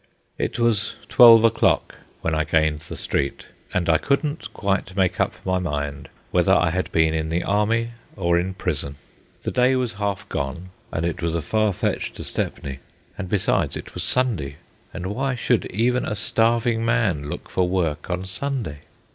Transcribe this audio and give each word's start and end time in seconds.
It 0.39 0.57
was 0.57 0.95
twelve 1.09 1.43
o'clock 1.43 1.93
when 2.21 2.33
I 2.33 2.43
gained 2.43 2.79
the 2.79 2.97
street, 2.97 3.45
and 3.71 3.87
I 3.87 3.99
couldn't 3.99 4.51
quite 4.51 4.95
make 4.95 5.19
up 5.19 5.33
my 5.45 5.59
mind 5.59 6.09
whether 6.31 6.53
I 6.53 6.71
had 6.71 6.91
been 6.91 7.13
in 7.13 7.29
the 7.29 7.43
army 7.43 7.91
or 8.15 8.39
in 8.39 8.55
prison. 8.55 8.95
The 9.43 9.51
day 9.51 9.75
was 9.75 9.93
half 10.01 10.27
gone, 10.27 10.69
and 10.91 11.05
it 11.05 11.21
was 11.21 11.35
a 11.35 11.39
far 11.43 11.71
fetch 11.71 12.13
to 12.13 12.23
Stepney. 12.23 12.79
And 13.15 13.29
besides, 13.29 13.77
it 13.77 13.93
was 13.93 14.03
Sunday, 14.03 14.55
and 14.91 15.05
why 15.05 15.35
should 15.35 15.67
even 15.67 16.03
a 16.03 16.15
starving 16.15 16.83
man 16.83 17.29
look 17.29 17.47
for 17.47 17.69
work 17.69 18.09
on 18.09 18.25
Sunday? 18.25 18.79